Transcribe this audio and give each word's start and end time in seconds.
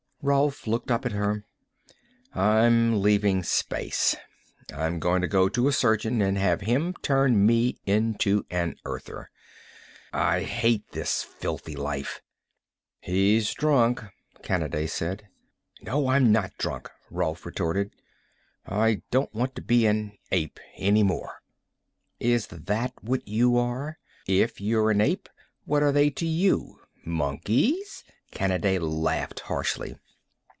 Rolf 0.23 0.67
looked 0.67 0.91
up 0.91 1.03
at 1.07 1.13
her. 1.13 1.45
"I'm 2.35 3.01
leaving 3.01 3.41
space. 3.41 4.15
I'm 4.71 4.99
going 4.99 5.23
to 5.23 5.27
go 5.27 5.49
to 5.49 5.67
a 5.67 5.71
surgeon 5.71 6.21
and 6.21 6.37
have 6.37 6.61
him 6.61 6.93
turn 7.01 7.43
me 7.43 7.79
into 7.87 8.45
an 8.51 8.75
Earther. 8.85 9.31
I 10.13 10.43
hate 10.43 10.87
this 10.91 11.23
filthy 11.23 11.75
life!" 11.75 12.21
"He's 12.99 13.51
drunk," 13.55 14.03
Kanaday 14.43 14.87
said. 14.91 15.27
"No, 15.81 16.07
I'm 16.07 16.31
not 16.31 16.55
drunk," 16.59 16.91
Rolf 17.09 17.43
retorted. 17.43 17.89
"I 18.63 19.01
don't 19.09 19.33
want 19.33 19.55
to 19.55 19.63
be 19.63 19.87
an 19.87 20.19
ape 20.31 20.59
any 20.75 21.01
more." 21.01 21.41
"Is 22.19 22.45
that 22.45 22.93
what 23.01 23.27
you 23.27 23.57
are? 23.57 23.97
If 24.27 24.61
you're 24.61 24.91
an 24.91 25.01
ape, 25.01 25.29
what 25.65 25.81
are 25.81 25.91
they 25.91 26.11
to 26.11 26.27
you? 26.27 26.79
Monkeys?" 27.03 28.03
Kanaday 28.31 28.77
laughed 28.77 29.39
harshly. 29.39 29.95